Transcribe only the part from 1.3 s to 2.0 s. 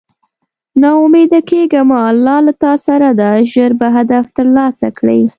کيږه مه